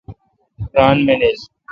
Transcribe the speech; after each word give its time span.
ران 0.75 0.97
منیل۔ 1.05 1.37